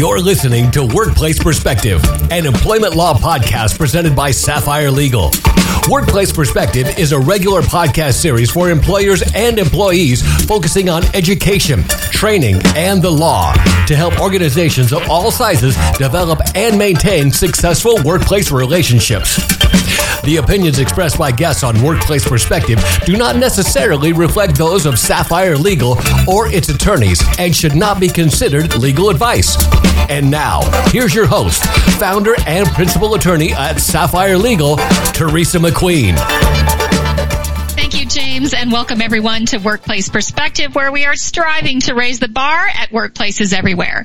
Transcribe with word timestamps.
You're 0.00 0.18
listening 0.18 0.70
to 0.70 0.82
Workplace 0.82 1.38
Perspective, 1.38 2.02
an 2.30 2.46
employment 2.46 2.96
law 2.96 3.12
podcast 3.12 3.76
presented 3.76 4.16
by 4.16 4.30
Sapphire 4.30 4.90
Legal. 4.90 5.30
Workplace 5.90 6.32
Perspective 6.32 6.98
is 6.98 7.12
a 7.12 7.20
regular 7.20 7.60
podcast 7.60 8.14
series 8.14 8.50
for 8.50 8.70
employers 8.70 9.22
and 9.34 9.58
employees 9.58 10.22
focusing 10.46 10.88
on 10.88 11.04
education, 11.14 11.84
training, 12.12 12.62
and 12.74 13.02
the 13.02 13.10
law 13.10 13.52
to 13.86 13.94
help 13.94 14.18
organizations 14.22 14.94
of 14.94 15.06
all 15.10 15.30
sizes 15.30 15.76
develop 15.98 16.40
and 16.54 16.78
maintain 16.78 17.30
successful 17.30 18.02
workplace 18.02 18.50
relationships. 18.50 19.38
The 20.22 20.36
opinions 20.36 20.78
expressed 20.78 21.18
by 21.18 21.32
guests 21.32 21.62
on 21.62 21.82
Workplace 21.82 22.28
Perspective 22.28 22.78
do 23.06 23.16
not 23.16 23.36
necessarily 23.36 24.12
reflect 24.12 24.54
those 24.54 24.84
of 24.84 24.98
Sapphire 24.98 25.56
Legal 25.56 25.96
or 26.28 26.46
its 26.48 26.68
attorneys 26.68 27.22
and 27.38 27.56
should 27.56 27.74
not 27.74 27.98
be 27.98 28.08
considered 28.08 28.76
legal 28.76 29.08
advice. 29.08 29.56
And 30.10 30.30
now, 30.30 30.60
here's 30.90 31.14
your 31.14 31.26
host, 31.26 31.64
founder 31.98 32.34
and 32.46 32.68
principal 32.68 33.14
attorney 33.14 33.52
at 33.54 33.80
Sapphire 33.80 34.36
Legal, 34.36 34.76
Teresa 35.14 35.58
McQueen. 35.58 36.16
Thank 37.70 37.98
you, 37.98 38.04
James, 38.04 38.52
and 38.52 38.70
welcome 38.70 39.00
everyone 39.00 39.46
to 39.46 39.58
Workplace 39.58 40.10
Perspective, 40.10 40.74
where 40.74 40.92
we 40.92 41.06
are 41.06 41.16
striving 41.16 41.80
to 41.80 41.94
raise 41.94 42.20
the 42.20 42.28
bar 42.28 42.66
at 42.68 42.90
workplaces 42.90 43.54
everywhere. 43.54 44.04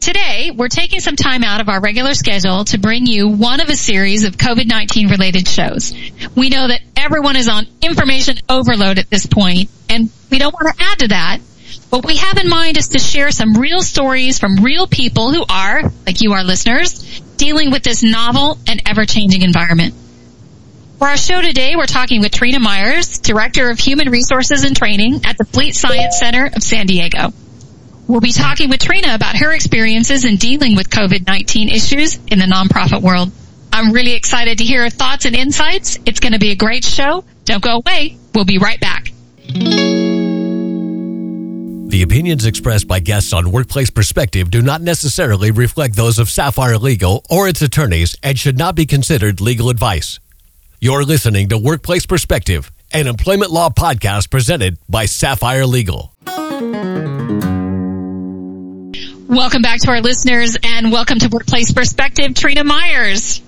Today, 0.00 0.50
we're 0.50 0.68
taking 0.68 1.00
some 1.00 1.14
time 1.14 1.44
out 1.44 1.60
of 1.60 1.68
our 1.68 1.78
regular 1.78 2.14
schedule 2.14 2.64
to 2.64 2.78
bring 2.78 3.04
you 3.04 3.28
one 3.28 3.60
of 3.60 3.68
a 3.68 3.76
series 3.76 4.24
of 4.24 4.34
COVID-19 4.34 5.10
related 5.10 5.46
shows. 5.46 5.92
We 6.34 6.48
know 6.48 6.68
that 6.68 6.80
everyone 6.96 7.36
is 7.36 7.48
on 7.48 7.66
information 7.82 8.38
overload 8.48 8.98
at 8.98 9.10
this 9.10 9.26
point, 9.26 9.68
and 9.90 10.08
we 10.30 10.38
don't 10.38 10.54
want 10.54 10.74
to 10.74 10.82
add 10.82 10.98
to 11.00 11.08
that. 11.08 11.40
What 11.90 12.06
we 12.06 12.16
have 12.16 12.38
in 12.38 12.48
mind 12.48 12.78
is 12.78 12.88
to 12.88 12.98
share 12.98 13.30
some 13.30 13.52
real 13.52 13.82
stories 13.82 14.38
from 14.38 14.64
real 14.64 14.86
people 14.86 15.32
who 15.32 15.44
are, 15.46 15.82
like 16.06 16.22
you, 16.22 16.32
our 16.32 16.44
listeners, 16.44 17.20
dealing 17.36 17.70
with 17.70 17.82
this 17.82 18.02
novel 18.02 18.56
and 18.66 18.80
ever-changing 18.86 19.42
environment. 19.42 19.94
For 20.98 21.08
our 21.08 21.18
show 21.18 21.42
today, 21.42 21.76
we're 21.76 21.84
talking 21.84 22.22
with 22.22 22.32
Trina 22.32 22.58
Myers, 22.58 23.18
Director 23.18 23.68
of 23.68 23.78
Human 23.78 24.08
Resources 24.08 24.64
and 24.64 24.74
Training 24.74 25.26
at 25.26 25.36
the 25.36 25.44
Fleet 25.44 25.74
Science 25.74 26.18
Center 26.18 26.46
of 26.46 26.62
San 26.62 26.86
Diego. 26.86 27.34
We'll 28.10 28.20
be 28.20 28.32
talking 28.32 28.70
with 28.70 28.80
Trina 28.80 29.14
about 29.14 29.36
her 29.36 29.54
experiences 29.54 30.24
in 30.24 30.34
dealing 30.34 30.74
with 30.74 30.90
COVID-19 30.90 31.72
issues 31.72 32.16
in 32.26 32.40
the 32.40 32.44
nonprofit 32.44 33.02
world. 33.02 33.30
I'm 33.72 33.92
really 33.92 34.14
excited 34.14 34.58
to 34.58 34.64
hear 34.64 34.82
her 34.82 34.90
thoughts 34.90 35.26
and 35.26 35.36
insights. 35.36 35.96
It's 36.04 36.18
going 36.18 36.32
to 36.32 36.40
be 36.40 36.50
a 36.50 36.56
great 36.56 36.82
show. 36.84 37.24
Don't 37.44 37.62
go 37.62 37.76
away. 37.76 38.16
We'll 38.34 38.44
be 38.44 38.58
right 38.58 38.80
back. 38.80 39.12
The 41.86 42.02
opinions 42.02 42.46
expressed 42.46 42.88
by 42.88 42.98
guests 42.98 43.32
on 43.32 43.52
Workplace 43.52 43.90
Perspective 43.90 44.50
do 44.50 44.60
not 44.60 44.82
necessarily 44.82 45.52
reflect 45.52 45.94
those 45.94 46.18
of 46.18 46.28
Sapphire 46.28 46.78
Legal 46.78 47.24
or 47.30 47.46
its 47.46 47.62
attorneys 47.62 48.16
and 48.24 48.36
should 48.36 48.58
not 48.58 48.74
be 48.74 48.86
considered 48.86 49.40
legal 49.40 49.70
advice. 49.70 50.18
You're 50.80 51.04
listening 51.04 51.50
to 51.50 51.58
Workplace 51.58 52.06
Perspective, 52.06 52.72
an 52.90 53.06
employment 53.06 53.52
law 53.52 53.70
podcast 53.70 54.32
presented 54.32 54.78
by 54.88 55.06
Sapphire 55.06 55.64
Legal. 55.64 56.12
Welcome 59.30 59.62
back 59.62 59.78
to 59.82 59.90
our 59.92 60.00
listeners 60.00 60.56
and 60.60 60.90
welcome 60.90 61.20
to 61.20 61.28
Workplace 61.28 61.72
Perspective, 61.72 62.34
Trina 62.34 62.64
Myers. 62.64 63.40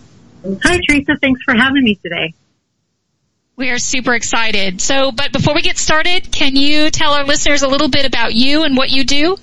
Hi, 0.62 0.78
Teresa. 0.86 1.16
Thanks 1.20 1.42
for 1.42 1.56
having 1.56 1.83
me 1.83 1.97
today. 1.97 2.34
We 3.56 3.70
are 3.70 3.80
super 3.80 4.14
excited. 4.14 4.80
So, 4.80 5.11
but 5.11 5.33
before 5.33 5.56
we 5.56 5.62
get 5.62 5.78
started, 5.78 6.30
can 6.30 6.55
you 6.55 6.89
tell 6.91 7.14
our 7.14 7.24
listeners 7.24 7.62
a 7.62 7.69
little 7.69 7.89
bit 7.89 8.06
about 8.06 8.33
you 8.33 8.62
and 8.62 8.77
what 8.77 8.91
you 8.91 9.02
do? 9.02 9.36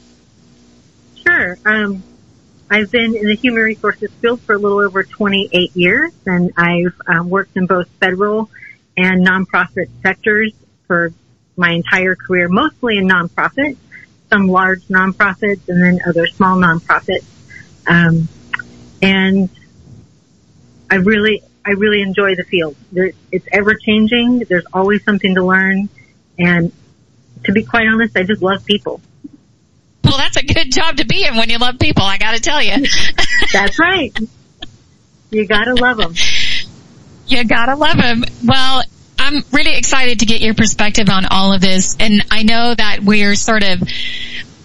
Sure. 1.28 1.58
Um, 1.66 2.04
I've 2.72 2.90
been 2.90 3.18
in 3.18 3.28
the 3.28 3.36
human 3.36 3.62
resources 3.62 4.10
field 4.22 4.40
for 4.40 4.56
a 4.56 4.58
little 4.58 4.80
over 4.80 5.04
28 5.04 5.76
years, 5.76 6.14
and 6.26 6.54
I've 6.56 6.96
um, 7.06 7.30
worked 7.30 7.58
in 7.58 7.66
both 7.66 7.90
federal 8.00 8.50
and 8.96 9.28
nonprofit 9.28 9.90
sectors 10.02 10.54
for 10.88 11.12
my 11.58 11.72
entire 11.72 12.16
career, 12.16 12.48
mostly 12.48 12.98
in 12.98 13.10
nonprofits 13.10 13.76
some 14.30 14.48
large 14.48 14.84
nonprofits 14.88 15.68
and 15.68 15.82
then 15.82 16.00
other 16.08 16.28
small 16.28 16.58
nonprofits. 16.58 17.26
Um, 17.88 18.28
and 19.02 19.50
I 20.90 20.96
really, 20.96 21.44
I 21.66 21.72
really 21.72 22.02
enjoy 22.02 22.36
the 22.36 22.44
field. 22.44 22.76
There, 22.92 23.12
it's 23.32 23.48
ever 23.52 23.76
changing. 23.76 24.40
There's 24.40 24.66
always 24.74 25.04
something 25.04 25.36
to 25.36 25.44
learn. 25.44 25.90
And 26.38 26.72
to 27.46 27.52
be 27.52 27.64
quite 27.64 27.88
honest, 27.88 28.16
I 28.18 28.24
just 28.24 28.42
love 28.42 28.66
people. 28.66 29.02
Well, 30.04 30.18
that's 30.18 30.38
a 30.38 30.46
good 30.46 30.72
job 30.72 30.98
to 30.98 31.06
be 31.06 31.26
in 31.26 31.36
when 31.36 31.50
you 31.50 31.58
love 31.58 31.78
people. 31.80 32.04
I 32.04 32.18
got 32.18 32.36
to 32.36 32.42
tell 32.42 32.62
you. 32.62 32.86
that's 33.54 33.80
right. 33.80 34.18
You 35.32 35.46
gotta 35.46 35.76
love 35.76 35.98
them. 35.98 36.16
You 37.28 37.44
gotta 37.46 37.76
love 37.76 37.98
them. 37.98 38.24
Well, 38.44 38.84
I'm 39.30 39.44
really 39.52 39.78
excited 39.78 40.22
to 40.22 40.26
get 40.26 40.42
your 40.42 40.56
perspective 40.56 41.08
on 41.08 41.24
all 41.28 41.54
of 41.54 41.62
this. 41.62 41.96
And 42.00 42.26
I 42.32 42.42
know 42.42 42.74
that 42.74 43.02
we're 43.04 43.36
sort 43.36 43.62
of 43.62 43.80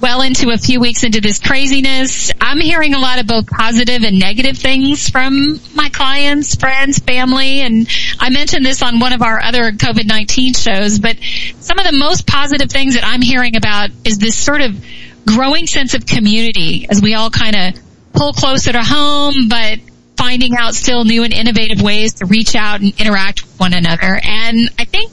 well 0.00 0.22
into 0.22 0.48
a 0.52 0.56
few 0.56 0.80
weeks 0.80 1.04
into 1.04 1.20
this 1.20 1.38
craziness. 1.38 2.30
I'm 2.41 2.60
hearing 2.60 2.94
a 2.94 2.98
lot 2.98 3.20
of 3.20 3.26
both 3.26 3.47
positive 3.47 4.04
and 4.04 4.19
negative 4.19 4.56
things 4.56 5.10
from 5.10 5.60
my 5.75 5.91
clients, 5.91 6.54
friends, 6.54 6.98
family, 6.98 7.60
and 7.60 7.86
I 8.19 8.30
mentioned 8.30 8.64
this 8.64 8.82
on 8.82 9.00
one 9.00 9.12
of 9.12 9.20
our 9.20 9.38
other 9.38 9.72
COVID-19 9.72 10.56
shows, 10.56 10.98
but 10.98 11.19
some 11.60 11.78
of 11.78 11.84
the 11.84 11.98
most 11.98 12.26
positive 12.26 12.70
things 12.70 12.94
that 12.94 13.04
I'm 13.04 13.20
hearing 13.20 13.56
about 13.56 13.91
is 14.04 14.16
this 14.16 14.34
sort 14.34 14.62
of 14.62 14.82
growing 15.26 15.66
sense 15.66 15.92
of 15.92 16.06
community 16.06 16.86
as 16.88 17.02
we 17.02 17.12
all 17.12 17.28
kind 17.28 17.54
of 17.54 17.82
pull 18.14 18.32
closer 18.32 18.72
to 18.72 18.82
home, 18.82 19.48
but 19.50 19.78
finding 20.25 20.57
out 20.57 20.75
still 20.75 21.05
new 21.05 21.23
and 21.23 21.35
innovative 21.35 21.83
ways 21.83 22.15
to 22.15 22.25
reach 22.25 22.57
out 22.57 22.81
and 22.81 22.99
interact 22.99 23.43
with 23.43 23.61
one 23.61 23.75
another. 23.75 24.19
And 24.25 24.71
I 24.79 24.87
think 24.87 25.12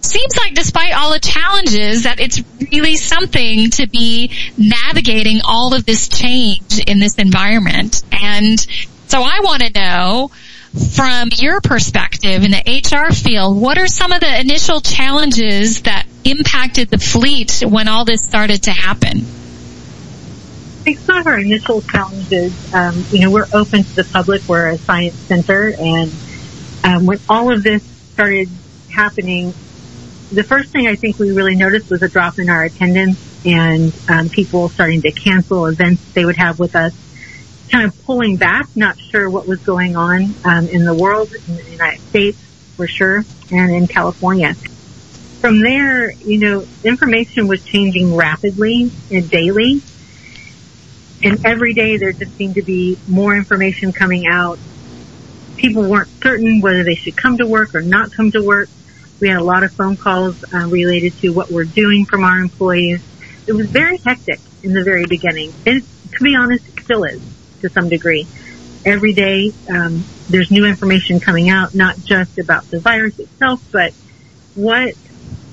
seems 0.00 0.34
like 0.34 0.54
despite 0.54 0.94
all 0.94 1.12
the 1.12 1.20
challenges 1.20 2.04
that 2.04 2.20
it's 2.20 2.42
really 2.72 2.96
something 2.96 3.68
to 3.68 3.86
be 3.86 4.32
navigating 4.56 5.40
all 5.44 5.74
of 5.74 5.84
this 5.84 6.08
change 6.08 6.78
in 6.86 6.98
this 6.98 7.16
environment. 7.16 8.02
And 8.12 8.58
so 9.08 9.22
I 9.22 9.40
want 9.42 9.62
to 9.62 9.70
know 9.78 10.30
from 10.94 11.28
your 11.36 11.60
perspective 11.60 12.42
in 12.42 12.52
the 12.52 12.82
HR 12.82 13.12
field, 13.12 13.60
what 13.60 13.76
are 13.76 13.88
some 13.88 14.10
of 14.10 14.20
the 14.20 14.40
initial 14.40 14.80
challenges 14.80 15.82
that 15.82 16.06
impacted 16.24 16.88
the 16.88 16.98
fleet 16.98 17.62
when 17.62 17.88
all 17.88 18.06
this 18.06 18.22
started 18.22 18.62
to 18.62 18.70
happen? 18.70 19.26
I 20.80 20.82
think 20.82 21.00
some 21.00 21.18
of 21.18 21.26
our 21.26 21.38
initial 21.38 21.82
challenges, 21.82 22.54
um, 22.72 23.04
you 23.10 23.20
know, 23.20 23.30
we're 23.30 23.48
open 23.52 23.84
to 23.84 23.94
the 23.96 24.04
public. 24.04 24.48
We're 24.48 24.70
a 24.70 24.78
science 24.78 25.14
center, 25.28 25.74
and 25.78 26.10
um, 26.82 27.04
when 27.04 27.18
all 27.28 27.52
of 27.52 27.62
this 27.62 27.82
started 28.14 28.48
happening, 28.88 29.52
the 30.32 30.42
first 30.42 30.70
thing 30.70 30.88
I 30.88 30.96
think 30.96 31.18
we 31.18 31.32
really 31.32 31.54
noticed 31.54 31.90
was 31.90 32.00
a 32.00 32.08
drop 32.08 32.38
in 32.38 32.48
our 32.48 32.64
attendance 32.64 33.20
and 33.44 33.92
um, 34.08 34.30
people 34.30 34.70
starting 34.70 35.02
to 35.02 35.12
cancel 35.12 35.66
events 35.66 36.02
they 36.14 36.24
would 36.24 36.38
have 36.38 36.58
with 36.58 36.74
us, 36.74 36.94
kind 37.70 37.84
of 37.86 38.02
pulling 38.06 38.36
back, 38.36 38.74
not 38.74 38.96
sure 38.98 39.28
what 39.28 39.46
was 39.46 39.60
going 39.60 39.96
on 39.96 40.34
um, 40.44 40.66
in 40.66 40.86
the 40.86 40.94
world, 40.94 41.30
in 41.46 41.56
the 41.56 41.70
United 41.72 42.00
States 42.08 42.38
for 42.76 42.86
sure, 42.86 43.22
and 43.50 43.76
in 43.76 43.86
California. 43.86 44.54
From 45.42 45.60
there, 45.60 46.10
you 46.10 46.38
know, 46.38 46.66
information 46.82 47.48
was 47.48 47.62
changing 47.64 48.14
rapidly 48.16 48.90
and 49.10 49.28
daily. 49.28 49.82
And 51.22 51.44
every 51.44 51.74
day 51.74 51.96
there 51.96 52.12
just 52.12 52.34
seemed 52.36 52.54
to 52.54 52.62
be 52.62 52.98
more 53.08 53.36
information 53.36 53.92
coming 53.92 54.26
out. 54.26 54.58
People 55.56 55.82
weren't 55.82 56.08
certain 56.22 56.60
whether 56.60 56.84
they 56.84 56.94
should 56.94 57.16
come 57.16 57.36
to 57.38 57.46
work 57.46 57.74
or 57.74 57.82
not 57.82 58.12
come 58.12 58.30
to 58.32 58.42
work 58.42 58.68
we 59.20 59.28
had 59.28 59.38
a 59.38 59.44
lot 59.44 59.62
of 59.62 59.72
phone 59.72 59.96
calls 59.96 60.42
uh, 60.52 60.66
related 60.66 61.12
to 61.18 61.30
what 61.30 61.50
we're 61.50 61.64
doing 61.64 62.06
from 62.06 62.24
our 62.24 62.38
employees. 62.38 63.02
It 63.46 63.52
was 63.52 63.68
very 63.68 63.98
hectic 63.98 64.40
in 64.62 64.72
the 64.72 64.82
very 64.82 65.04
beginning. 65.04 65.52
And 65.66 65.82
to 66.12 66.24
be 66.24 66.34
honest, 66.34 66.66
it 66.66 66.82
still 66.82 67.04
is 67.04 67.20
to 67.60 67.68
some 67.68 67.90
degree. 67.90 68.26
Every 68.84 69.12
day, 69.12 69.52
um, 69.68 70.04
there's 70.30 70.50
new 70.50 70.64
information 70.64 71.20
coming 71.20 71.50
out, 71.50 71.74
not 71.74 71.98
just 72.02 72.38
about 72.38 72.64
the 72.70 72.80
virus 72.80 73.18
itself, 73.18 73.62
but 73.70 73.92
what 74.54 74.94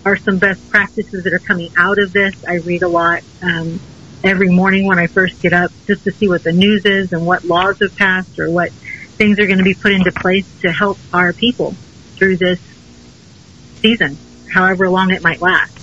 are 0.05 0.15
some 0.15 0.37
best 0.37 0.69
practices 0.69 1.25
that 1.25 1.33
are 1.33 1.39
coming 1.39 1.69
out 1.77 1.99
of 1.99 2.13
this. 2.13 2.33
I 2.45 2.55
read 2.55 2.83
a 2.83 2.87
lot 2.87 3.23
um, 3.41 3.81
every 4.23 4.49
morning 4.49 4.85
when 4.85 4.99
I 4.99 5.07
first 5.07 5.41
get 5.41 5.53
up 5.53 5.71
just 5.85 6.03
to 6.05 6.11
see 6.11 6.27
what 6.27 6.43
the 6.43 6.51
news 6.51 6.85
is 6.85 7.13
and 7.13 7.25
what 7.25 7.43
laws 7.43 7.79
have 7.79 7.95
passed 7.95 8.39
or 8.39 8.49
what 8.49 8.71
things 8.71 9.39
are 9.39 9.45
going 9.45 9.57
to 9.57 9.63
be 9.63 9.73
put 9.73 9.91
into 9.91 10.11
place 10.11 10.47
to 10.61 10.71
help 10.71 10.97
our 11.13 11.33
people 11.33 11.75
through 12.15 12.37
this 12.37 12.59
season, 13.81 14.17
however 14.51 14.89
long 14.89 15.11
it 15.11 15.23
might 15.23 15.41
last. 15.41 15.75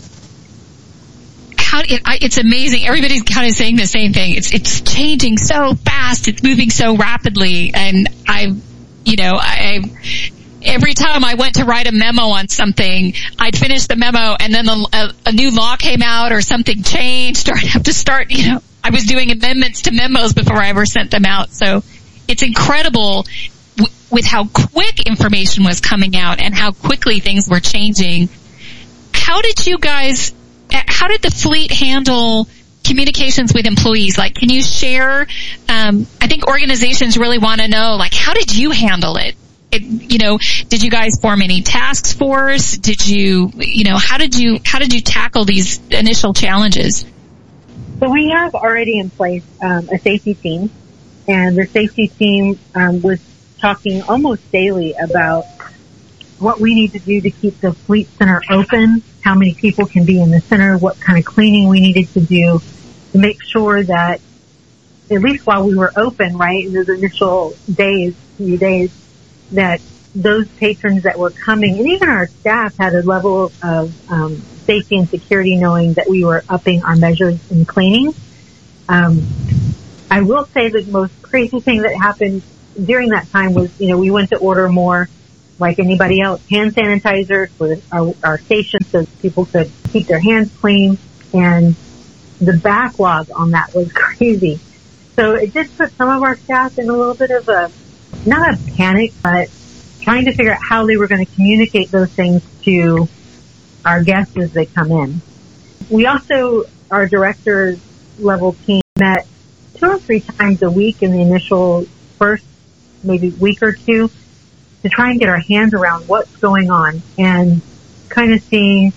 How, 1.59 1.81
it, 1.81 2.03
it's 2.23 2.39
amazing. 2.39 2.87
Everybody's 2.87 3.23
kind 3.23 3.49
of 3.49 3.57
saying 3.57 3.77
the 3.77 3.87
same 3.87 4.13
thing. 4.13 4.35
It's 4.35 4.53
it's 4.53 4.81
changing 4.81 5.39
so 5.39 5.75
fast. 5.75 6.29
It's 6.29 6.43
moving 6.43 6.71
so 6.71 6.97
rapidly, 6.97 7.73
and 7.75 8.09
I, 8.29 8.55
you 9.05 9.17
know, 9.17 9.33
I 9.35 9.81
every 10.65 10.95
time 10.95 11.25
I 11.25 11.35
went 11.35 11.57
to 11.57 11.65
write 11.65 11.87
a 11.87 11.93
memo 11.93 12.23
on 12.23 12.49
something, 12.49 13.15
I'd 13.39 13.57
finish 13.57 13.87
the 13.87 13.97
memo 13.97 14.37
and 14.39 14.53
then 14.53 14.69
a, 14.69 14.83
a, 14.93 15.13
a, 15.27 15.33
new 15.33 15.51
law 15.51 15.77
came 15.77 16.03
out 16.03 16.33
or 16.33 16.41
something 16.41 16.83
changed 16.83 17.49
or 17.49 17.55
I'd 17.57 17.67
have 17.67 17.85
to 17.85 17.93
start, 17.93 18.31
you 18.31 18.49
know, 18.49 18.63
I 18.83 18.91
was 18.91 19.05
doing 19.05 19.31
amendments 19.31 19.83
to 19.83 19.93
memos 19.93 20.33
before 20.33 20.57
I 20.57 20.69
ever 20.69 20.87
sent 20.87 21.11
them 21.11 21.25
out. 21.25 21.51
So 21.51 21.83
it's 22.29 22.43
incredible 22.43 23.27
w- 23.77 23.95
with 24.11 24.25
how 24.25 24.47
quick 24.47 25.07
information 25.07 25.65
was 25.65 25.81
coming 25.81 26.17
out 26.17 26.41
and 26.41 26.55
how 26.55 26.73
quickly 26.73 27.21
things 27.21 27.49
were 27.49 27.61
changing. 27.61 28.29
How 29.13 29.41
did 29.43 29.67
you 29.67 29.79
guys, 29.79 30.33
how 30.71 31.09
did 31.09 31.23
the 31.23 31.31
fleet 31.31 31.71
handle 31.71 32.49
communications 32.85 33.55
with 33.55 33.67
employees? 33.67 34.19
Like, 34.19 34.35
can 34.35 34.51
you 34.51 34.63
share? 34.63 35.27
Um, 35.69 36.07
I 36.21 36.27
think 36.27 36.47
organizations 36.47 37.17
really 37.17 37.39
want 37.39 37.61
to 37.61 37.69
know, 37.69 37.97
like, 37.97 38.13
how 38.13 38.35
did 38.35 38.55
you 38.55 38.71
handle 38.71 39.17
it? 39.17 39.35
It? 39.75 39.83
You 39.83 40.19
know, 40.19 40.39
did 40.69 40.83
you 40.83 40.91
guys 40.91 41.19
form 41.21 41.43
any 41.43 41.63
task 41.63 42.17
force? 42.17 42.77
Did 42.77 43.07
you, 43.07 43.51
you 43.57 43.85
know, 43.85 43.97
how 43.97 44.19
did 44.19 44.37
you 44.37 44.59
how 44.65 44.79
did 44.79 44.93
you 44.93 45.01
tackle 45.01 45.45
these 45.45 45.81
initial 45.91 46.35
challenges? 46.35 47.05
So 48.01 48.11
we 48.11 48.31
have 48.31 48.55
already 48.55 48.99
in 48.99 49.11
place 49.11 49.45
um, 49.63 49.89
a 49.89 49.99
safety 49.99 50.35
team, 50.35 50.71
and 51.29 51.57
the 51.57 51.67
safety 51.67 52.09
team 52.09 52.59
um, 52.75 53.03
was 53.03 53.21
talking 53.61 54.03
almost 54.03 54.51
daily 54.53 54.95
about 54.95 55.45
what 56.39 56.61
we 56.61 56.75
need 56.75 56.93
to 56.93 56.99
do 56.99 57.21
to 57.21 57.31
keep 57.31 57.61
the 57.61 57.73
fleet 57.73 58.09
center 58.19 58.43
open, 58.51 59.03
how 59.23 59.35
many 59.35 59.55
people 59.55 59.87
can 59.87 60.05
be 60.05 60.21
in 60.21 60.31
the 60.31 60.41
center, 60.41 60.77
what 60.77 61.01
kind 61.01 61.19
of 61.19 61.25
cleaning 61.25 61.69
we 61.69 61.81
needed 61.81 62.09
to 62.13 62.21
do 62.21 62.61
to 63.13 63.19
make 63.19 63.43
sure 63.43 63.83
that 63.83 64.21
at 65.11 65.21
least 65.21 65.47
while 65.47 65.67
we 65.67 65.77
were 65.77 65.93
open, 65.97 66.37
right, 66.37 66.67
in 66.67 66.73
those 66.73 66.89
initial 66.89 67.55
days, 67.73 68.15
few 68.37 68.59
days, 68.59 68.91
that 69.53 69.81
those 70.15 70.49
patrons 70.53 71.03
that 71.03 71.19
were 71.19 71.31
coming 71.31 71.79
and 71.79 71.89
even 71.89 72.09
our 72.09 72.29
staff 72.29 72.77
had 72.79 72.95
a 72.95 73.03
level 73.03 73.53
of 73.63 74.11
um, 74.11 74.37
safety 74.65 74.97
and 74.97 75.09
security 75.09 75.57
knowing 75.57 75.95
that 75.95 76.09
we 76.09 76.25
were 76.25 76.45
upping 76.49 76.83
our 76.85 76.97
measures 76.97 77.39
in 77.51 77.65
cleaning. 77.65 78.15
Um, 78.89 79.27
I 80.11 80.23
will 80.23 80.47
say 80.47 80.69
the 80.69 80.85
most 80.85 81.21
crazy 81.23 81.61
thing 81.61 81.83
that 81.83 81.95
happened 81.95 82.43
during 82.83 83.11
that 83.11 83.29
time 83.31 83.55
was, 83.55 83.71
you 83.81 83.89
know, 83.89 83.99
we 83.99 84.11
went 84.11 84.31
to 84.31 84.37
order 84.37 84.69
more 84.69 85.09
like 85.59 85.79
anybody 85.79 86.21
else, 86.21 86.43
hand 86.49 86.75
sanitizer 86.75 87.49
for 87.51 87.77
our, 87.93 88.15
our 88.23 88.39
station 88.39 88.81
so 88.85 89.07
people 89.21 89.47
could 89.47 89.71
keep 89.93 90.07
their 90.07 90.21
hands 90.21 90.51
clean. 90.61 90.99
And 91.33 91.75
the 92.41 92.55
backlog 92.63 93.31
on 93.35 93.53
that 93.53 93.75
was 93.75 93.93
crazy. 93.95 94.61
So 95.17 95.35
it 95.35 95.53
did 95.53 95.77
put 95.77 95.93
some 95.93 96.09
of 96.09 96.23
our 96.23 96.37
staff 96.37 96.79
in 96.79 96.89
a 96.89 96.93
little 96.93 97.15
bit 97.15 97.31
of 97.31 97.49
a, 97.49 97.71
not 98.27 98.55
a 98.55 98.59
panic, 98.77 99.13
but 99.23 99.49
trying 100.01 100.25
to 100.27 100.33
figure 100.33 100.53
out 100.53 100.61
how 100.63 100.87
they 100.87 100.97
were 100.97 101.07
going 101.07 101.25
to 101.25 101.33
communicate 101.35 101.91
those 101.91 102.11
things 102.11 102.43
to 102.63 103.09
our 103.85 104.03
guests 104.03 104.37
as 104.37 104.53
they 104.53 104.67
come 104.67 104.91
in. 104.91 105.21
We 105.91 106.07
also, 106.07 106.65
our 106.91 107.07
director 107.07 107.77
level 108.19 108.55
team 108.67 108.83
met 108.99 109.27
two 109.75 109.87
or 109.87 109.99
three 109.99 110.21
times 110.21 110.63
a 110.63 110.71
week 110.71 111.03
in 111.03 111.13
the 111.13 111.21
initial 111.21 111.87
first 112.19 112.45
maybe 113.03 113.31
week 113.31 113.63
or 113.63 113.73
two 113.73 114.11
to 114.83 114.89
try 114.89 115.11
and 115.11 115.21
get 115.21 115.29
our 115.29 115.41
hands 115.41 115.75
around 115.75 116.07
what's 116.09 116.35
going 116.37 116.71
on 116.71 117.03
and 117.19 117.61
kind 118.09 118.33
of 118.33 118.43
seeing 118.43 118.93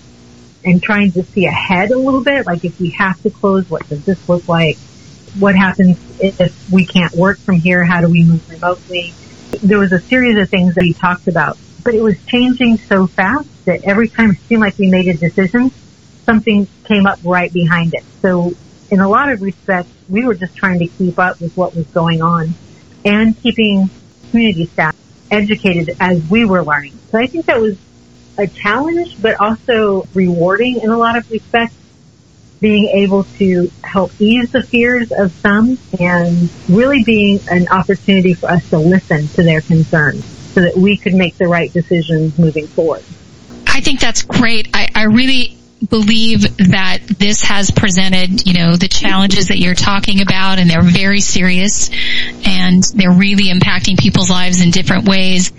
and 0.64 0.82
trying 0.82 1.12
to 1.12 1.22
see 1.24 1.46
ahead 1.46 1.90
a 1.90 1.98
little 1.98 2.22
bit. 2.22 2.46
Like 2.46 2.64
if 2.64 2.78
we 2.80 2.90
have 2.90 3.20
to 3.22 3.30
close, 3.30 3.68
what 3.68 3.88
does 3.88 4.04
this 4.04 4.28
look 4.28 4.46
like? 4.48 4.78
What 5.38 5.56
happens 5.56 5.98
if 6.20 6.70
we 6.70 6.86
can't 6.86 7.14
work 7.14 7.38
from 7.38 7.56
here? 7.56 7.84
How 7.84 8.00
do 8.00 8.08
we 8.08 8.24
move 8.24 8.48
remotely? 8.48 9.14
There 9.62 9.78
was 9.78 9.92
a 9.92 10.00
series 10.00 10.36
of 10.38 10.48
things 10.48 10.74
that 10.74 10.82
we 10.82 10.92
talked 10.92 11.28
about, 11.28 11.58
but 11.84 11.94
it 11.94 12.02
was 12.02 12.22
changing 12.26 12.78
so 12.78 13.06
fast 13.06 13.48
that 13.64 13.84
every 13.84 14.08
time 14.08 14.32
it 14.32 14.38
seemed 14.40 14.60
like 14.60 14.78
we 14.78 14.90
made 14.90 15.08
a 15.08 15.14
decision, 15.14 15.70
something 16.24 16.66
came 16.84 17.06
up 17.06 17.18
right 17.24 17.52
behind 17.52 17.94
it. 17.94 18.04
So 18.20 18.52
in 18.90 19.00
a 19.00 19.08
lot 19.08 19.30
of 19.30 19.42
respects, 19.42 19.90
we 20.08 20.24
were 20.24 20.34
just 20.34 20.56
trying 20.56 20.78
to 20.80 20.86
keep 20.86 21.18
up 21.18 21.40
with 21.40 21.56
what 21.56 21.74
was 21.74 21.86
going 21.88 22.22
on 22.22 22.54
and 23.04 23.40
keeping 23.40 23.90
community 24.30 24.66
staff 24.66 24.96
educated 25.30 25.96
as 26.00 26.22
we 26.30 26.44
were 26.44 26.62
learning. 26.62 26.98
So 27.10 27.18
I 27.18 27.26
think 27.26 27.46
that 27.46 27.60
was 27.60 27.76
a 28.36 28.46
challenge, 28.46 29.20
but 29.20 29.40
also 29.40 30.06
rewarding 30.14 30.80
in 30.80 30.90
a 30.90 30.96
lot 30.96 31.16
of 31.16 31.30
respects. 31.30 31.74
Being 32.60 32.88
able 32.88 33.24
to 33.38 33.70
help 33.84 34.12
ease 34.20 34.52
the 34.52 34.62
fears 34.62 35.12
of 35.12 35.32
some 35.32 35.78
and 35.98 36.50
really 36.68 37.04
being 37.04 37.40
an 37.50 37.68
opportunity 37.68 38.34
for 38.34 38.50
us 38.50 38.68
to 38.70 38.78
listen 38.78 39.28
to 39.28 39.42
their 39.42 39.60
concerns 39.60 40.24
so 40.52 40.62
that 40.62 40.76
we 40.76 40.96
could 40.96 41.14
make 41.14 41.36
the 41.36 41.46
right 41.46 41.72
decisions 41.72 42.38
moving 42.38 42.66
forward. 42.66 43.04
I 43.66 43.80
think 43.80 44.00
that's 44.00 44.22
great. 44.22 44.68
I, 44.74 44.88
I 44.94 45.04
really 45.04 45.58
believe 45.86 46.56
that 46.56 46.98
this 47.06 47.42
has 47.42 47.70
presented, 47.70 48.46
you 48.46 48.54
know, 48.54 48.76
the 48.76 48.88
challenges 48.88 49.48
that 49.48 49.58
you're 49.58 49.74
talking 49.74 50.20
about 50.20 50.58
and 50.58 50.68
they're 50.68 50.82
very 50.82 51.20
serious 51.20 51.90
and 52.44 52.82
they're 52.82 53.12
really 53.12 53.44
impacting 53.44 53.98
people's 53.98 54.30
lives 54.30 54.60
in 54.60 54.70
different 54.70 55.08
ways. 55.08 55.52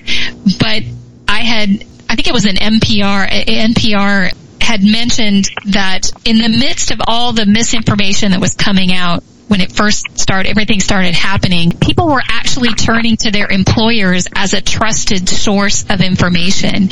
But 0.60 0.84
I 1.28 1.44
had, 1.44 1.70
I 2.10 2.16
think 2.16 2.28
it 2.28 2.34
was 2.34 2.46
an 2.46 2.56
NPR, 2.56 3.30
NPR 3.46 4.34
had 4.70 4.84
mentioned 4.84 5.50
that 5.66 6.12
in 6.26 6.38
the 6.38 6.48
midst 6.48 6.92
of 6.92 7.02
all 7.08 7.34
the 7.34 7.48
misinformation 7.48 8.34
that 8.34 8.40
was 8.40 8.54
coming 8.54 8.94
out, 8.94 9.24
when 9.48 9.62
it 9.62 9.72
first 9.72 10.20
started, 10.20 10.48
everything 10.48 10.80
started 10.80 11.16
happening, 11.16 11.72
people 11.72 12.06
were 12.06 12.22
actually 12.30 12.76
turning 12.76 13.18
to 13.18 13.32
their 13.32 13.48
employers 13.50 14.28
as 14.36 14.54
a 14.54 14.62
trusted 14.62 15.28
source 15.28 15.90
of 15.90 16.02
information. 16.02 16.90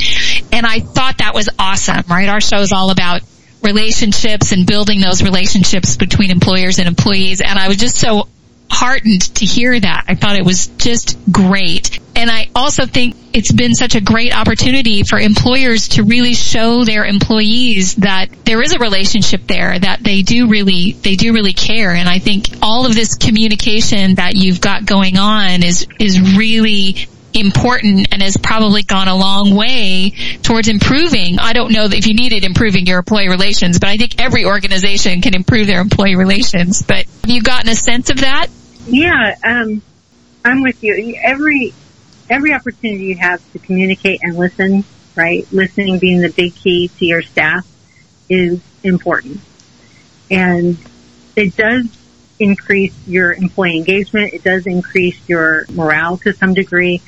And 0.50 0.66
I 0.66 0.80
thought 0.80 1.18
that 1.18 1.34
was 1.34 1.48
awesome, 1.56 2.02
right? 2.10 2.28
Our 2.28 2.40
show 2.40 2.58
is 2.58 2.72
all 2.72 2.90
about 2.90 3.20
relationships 3.62 4.50
and 4.50 4.66
building 4.66 5.00
those 5.00 5.22
relationships 5.22 5.96
between 5.96 6.32
employers 6.32 6.80
and 6.80 6.88
employees. 6.88 7.40
And 7.40 7.60
I 7.60 7.68
was 7.68 7.76
just 7.76 7.96
so 7.96 8.26
heartened 8.70 9.22
to 9.36 9.44
hear 9.44 9.78
that. 9.78 10.04
I 10.08 10.14
thought 10.14 10.36
it 10.36 10.44
was 10.44 10.66
just 10.66 11.18
great. 11.30 11.98
And 12.14 12.30
I 12.30 12.48
also 12.54 12.84
think 12.84 13.16
it's 13.32 13.52
been 13.52 13.74
such 13.74 13.94
a 13.94 14.00
great 14.00 14.34
opportunity 14.34 15.04
for 15.04 15.18
employers 15.18 15.88
to 15.90 16.02
really 16.02 16.34
show 16.34 16.84
their 16.84 17.04
employees 17.04 17.96
that 17.96 18.26
there 18.44 18.60
is 18.60 18.72
a 18.72 18.78
relationship 18.78 19.46
there, 19.46 19.78
that 19.78 20.02
they 20.02 20.22
do 20.22 20.48
really, 20.48 20.92
they 20.92 21.16
do 21.16 21.32
really 21.32 21.52
care. 21.52 21.94
And 21.94 22.08
I 22.08 22.18
think 22.18 22.46
all 22.60 22.86
of 22.86 22.94
this 22.94 23.14
communication 23.14 24.16
that 24.16 24.34
you've 24.34 24.60
got 24.60 24.84
going 24.84 25.16
on 25.16 25.62
is, 25.62 25.86
is 26.00 26.36
really 26.36 27.08
important 27.40 28.08
and 28.12 28.22
has 28.22 28.36
probably 28.36 28.82
gone 28.82 29.08
a 29.08 29.16
long 29.16 29.54
way 29.54 30.12
towards 30.42 30.68
improving. 30.68 31.38
I 31.38 31.52
don't 31.52 31.72
know 31.72 31.84
if 31.84 32.06
you 32.06 32.14
needed 32.14 32.44
improving 32.44 32.86
your 32.86 32.98
employee 32.98 33.28
relations, 33.28 33.78
but 33.78 33.88
I 33.88 33.96
think 33.96 34.20
every 34.20 34.44
organization 34.44 35.20
can 35.20 35.34
improve 35.34 35.66
their 35.66 35.80
employee 35.80 36.16
relations. 36.16 36.82
But 36.82 37.06
have 37.06 37.30
you 37.30 37.42
gotten 37.42 37.68
a 37.70 37.74
sense 37.74 38.10
of 38.10 38.20
that? 38.20 38.48
Yeah, 38.86 39.34
um, 39.44 39.82
I'm 40.44 40.62
with 40.62 40.82
you. 40.82 41.18
Every 41.22 41.74
every 42.30 42.52
opportunity 42.52 43.04
you 43.04 43.16
have 43.16 43.42
to 43.52 43.58
communicate 43.58 44.20
and 44.22 44.36
listen, 44.36 44.84
right? 45.14 45.46
Listening 45.52 45.98
being 45.98 46.20
the 46.20 46.30
big 46.30 46.54
key 46.54 46.88
to 46.98 47.04
your 47.04 47.22
staff 47.22 47.66
is 48.28 48.60
important. 48.82 49.40
And 50.30 50.76
it 51.36 51.56
does 51.56 51.86
increase 52.38 52.94
your 53.06 53.32
employee 53.32 53.76
engagement. 53.76 54.34
It 54.34 54.44
does 54.44 54.66
increase 54.66 55.18
your 55.28 55.66
morale 55.70 56.18
to 56.18 56.32
some 56.32 56.54
degree 56.54 57.02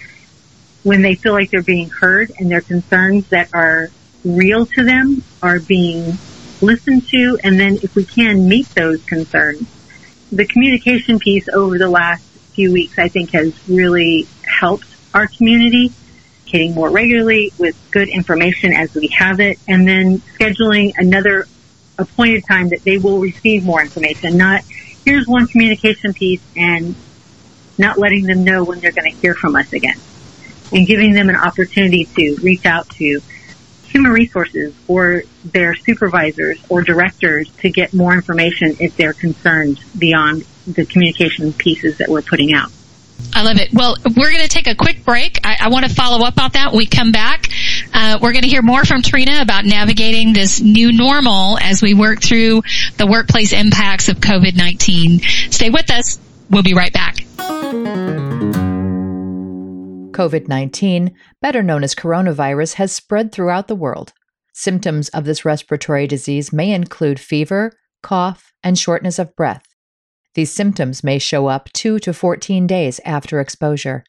when 0.83 1.03
they 1.03 1.15
feel 1.15 1.33
like 1.33 1.51
they're 1.51 1.63
being 1.63 1.89
heard 1.89 2.33
and 2.39 2.51
their 2.51 2.61
concerns 2.61 3.29
that 3.29 3.49
are 3.53 3.91
real 4.25 4.67
to 4.67 4.85
them 4.85 5.23
are 5.43 5.61
being 5.61 6.19
listened 6.61 7.07
to. 7.09 7.39
And 7.43 7.59
then 7.59 7.79
if 7.83 7.95
we 7.95 8.05
can 8.05 8.49
meet 8.49 8.69
those 8.75 9.05
concerns, 9.05 9.67
the 10.33 10.47
communication 10.47 11.19
piece 11.19 11.49
over 11.49 11.79
the 11.79 11.89
last 11.89 12.25
few 12.55 12.73
weeks, 12.73 12.99
I 12.99 13.09
think 13.09 13.33
has 13.33 13.53
really 13.69 14.27
helped 14.43 14.87
our 15.13 15.27
community, 15.27 15.93
getting 16.47 16.75
more 16.75 16.91
regularly 16.91 17.53
with 17.59 17.77
good 17.91 18.09
information 18.09 18.73
as 18.73 18.95
we 18.95 19.09
have 19.09 19.41
it, 19.41 19.59
and 19.67 19.87
then 19.87 20.19
scheduling 20.39 20.93
another 20.97 21.47
appointed 21.99 22.45
time 22.49 22.71
that 22.71 22.83
they 22.85 22.97
will 22.97 23.19
receive 23.19 23.65
more 23.65 23.83
information. 23.83 24.37
Not 24.37 24.63
here's 25.05 25.27
one 25.27 25.47
communication 25.47 26.15
piece 26.15 26.43
and 26.57 26.95
not 27.77 27.99
letting 27.99 28.25
them 28.25 28.45
know 28.45 28.65
when 28.65 28.81
they're 28.81 28.93
going 28.93 29.11
to 29.11 29.17
hear 29.19 29.35
from 29.35 29.57
us 29.57 29.73
again 29.73 30.01
and 30.73 30.87
giving 30.87 31.13
them 31.13 31.29
an 31.29 31.37
opportunity 31.37 32.05
to 32.05 32.37
reach 32.43 32.67
out 32.67 32.89
to 32.91 33.21
human 33.85 34.13
resources 34.13 34.75
or 34.87 35.25
their 35.45 35.75
supervisors 35.75 36.59
or 36.69 36.83
directors 36.83 37.51
to 37.57 37.71
get 37.71 37.93
more 37.93 38.15
information 38.15 38.77
if 38.79 38.97
they're 38.97 39.13
concerned 39.13 39.81
beyond 39.99 40.45
the 40.67 40.87
communication 40.87 41.53
pieces 41.53 41.99
that 41.99 42.09
we're 42.09 42.23
putting 42.23 42.53
out. 42.53 42.71
I 43.35 43.43
love 43.43 43.59
it. 43.59 43.73
Well, 43.73 43.97
we're 44.05 44.31
going 44.31 44.43
to 44.43 44.49
take 44.49 44.67
a 44.67 44.75
quick 44.75 45.05
break. 45.05 45.39
I, 45.45 45.57
I 45.61 45.69
want 45.69 45.87
to 45.87 45.95
follow 45.95 46.25
up 46.25 46.41
on 46.41 46.51
that. 46.53 46.69
When 46.71 46.79
we 46.79 46.87
come 46.87 47.13
back. 47.13 47.49
Uh, 47.93 48.19
we're 48.21 48.33
going 48.33 48.43
to 48.43 48.49
hear 48.49 48.63
more 48.63 48.85
from 48.85 49.03
Trina 49.03 49.41
about 49.43 49.65
navigating 49.65 50.33
this 50.33 50.61
new 50.61 50.93
normal 50.93 51.59
as 51.59 51.83
we 51.83 51.95
work 51.95 52.21
through 52.23 52.63
the 52.97 53.07
workplace 53.07 53.53
impacts 53.53 54.09
of 54.09 54.19
COVID-19. 54.19 55.53
Stay 55.53 55.71
with 55.71 55.91
us. 55.91 56.19
We'll 56.49 56.63
be 56.63 56.75
right 56.75 56.93
back. 56.93 57.10
COVID 60.21 60.49
19, 60.49 61.17
better 61.41 61.63
known 61.63 61.83
as 61.83 61.95
coronavirus, 61.95 62.75
has 62.75 62.93
spread 62.93 63.33
throughout 63.33 63.69
the 63.69 63.75
world. 63.75 64.13
Symptoms 64.53 65.09
of 65.09 65.25
this 65.25 65.47
respiratory 65.47 66.07
disease 66.07 66.53
may 66.53 66.73
include 66.73 67.19
fever, 67.19 67.73
cough, 68.03 68.53
and 68.63 68.79
shortness 68.79 69.19
of 69.19 69.35
breath. 69.35 69.65
These 70.35 70.53
symptoms 70.53 71.03
may 71.03 71.19
show 71.19 71.47
up 71.47 71.73
2 71.73 72.01
to 72.01 72.13
14 72.13 72.67
days 72.67 73.01
after 73.07 73.41
exposure. 73.41 74.05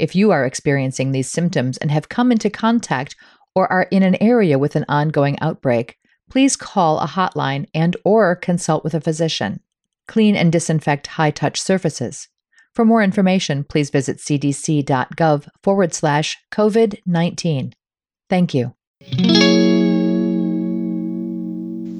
If 0.00 0.16
you 0.16 0.32
are 0.32 0.44
experiencing 0.44 1.12
these 1.12 1.30
symptoms 1.30 1.78
and 1.78 1.92
have 1.92 2.08
come 2.08 2.32
into 2.32 2.50
contact 2.50 3.14
or 3.54 3.70
are 3.72 3.86
in 3.92 4.02
an 4.02 4.20
area 4.20 4.58
with 4.58 4.74
an 4.74 4.84
ongoing 4.88 5.38
outbreak, 5.40 5.96
please 6.28 6.56
call 6.56 6.98
a 6.98 7.06
hotline 7.06 7.66
and 7.72 7.96
or 8.04 8.34
consult 8.34 8.82
with 8.82 8.94
a 8.94 9.00
physician. 9.00 9.60
Clean 10.08 10.34
and 10.34 10.50
disinfect 10.50 11.06
high-touch 11.06 11.60
surfaces. 11.60 12.26
For 12.76 12.84
more 12.84 13.02
information, 13.02 13.64
please 13.64 13.88
visit 13.88 14.18
cdc.gov 14.18 15.48
forward 15.62 15.94
slash 15.94 16.36
COVID 16.52 17.00
19. 17.06 17.72
Thank 18.28 18.52
you. 18.52 18.74